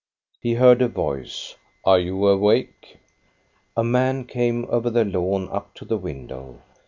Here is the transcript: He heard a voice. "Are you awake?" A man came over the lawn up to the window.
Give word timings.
He 0.41 0.55
heard 0.55 0.81
a 0.81 0.87
voice. 0.87 1.57
"Are 1.85 1.99
you 1.99 2.25
awake?" 2.27 2.97
A 3.77 3.83
man 3.83 4.25
came 4.25 4.65
over 4.67 4.89
the 4.89 5.05
lawn 5.05 5.47
up 5.51 5.75
to 5.75 5.85
the 5.85 5.95
window. 5.97 6.59